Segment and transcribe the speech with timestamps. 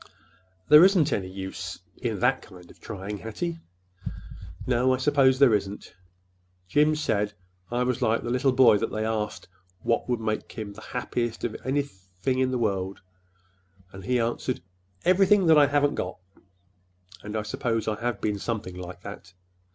[0.67, 3.59] "There isn't any use—in that kind of trying, Hattie."
[4.65, 5.93] "No, I suppose there isn't.
[6.67, 7.33] Jim said
[7.69, 9.47] I was like the little boy that they asked
[9.83, 13.01] what would make him the happiest of anything in the world,
[13.91, 14.63] and he answered,
[15.05, 16.17] 'Everything that I haven't got.'
[17.21, 19.33] And I suppose I have been something like that.